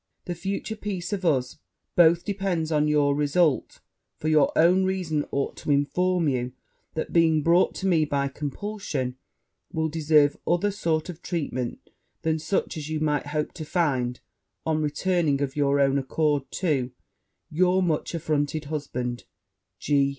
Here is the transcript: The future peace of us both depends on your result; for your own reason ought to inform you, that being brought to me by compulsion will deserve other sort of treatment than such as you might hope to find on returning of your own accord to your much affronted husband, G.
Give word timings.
The 0.25 0.33
future 0.33 0.75
peace 0.75 1.13
of 1.13 1.23
us 1.23 1.59
both 1.95 2.25
depends 2.25 2.71
on 2.71 2.87
your 2.87 3.13
result; 3.15 3.81
for 4.17 4.29
your 4.29 4.51
own 4.55 4.83
reason 4.83 5.25
ought 5.29 5.55
to 5.57 5.69
inform 5.69 6.27
you, 6.27 6.53
that 6.95 7.13
being 7.13 7.43
brought 7.43 7.75
to 7.75 7.85
me 7.87 8.05
by 8.05 8.27
compulsion 8.27 9.15
will 9.71 9.89
deserve 9.89 10.37
other 10.47 10.71
sort 10.71 11.09
of 11.09 11.21
treatment 11.21 11.87
than 12.23 12.39
such 12.39 12.77
as 12.77 12.89
you 12.89 12.99
might 12.99 13.27
hope 13.27 13.53
to 13.53 13.63
find 13.63 14.21
on 14.65 14.81
returning 14.81 15.39
of 15.39 15.55
your 15.55 15.79
own 15.79 15.99
accord 15.99 16.49
to 16.53 16.91
your 17.51 17.83
much 17.83 18.15
affronted 18.15 18.65
husband, 18.73 19.25
G. 19.77 20.09